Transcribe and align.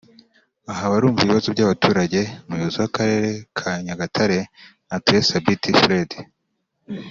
Aha 0.71 0.83
barumva 0.91 1.19
ibibazo 1.21 1.47
by’abaturage 1.55 2.19
Umuyobozi 2.45 2.77
w’Akarere 2.81 3.29
ka 3.57 3.69
Nyagatare 3.85 4.39
Atuhe 4.95 5.19
Sabiti 5.29 5.69
Fred 5.81 6.11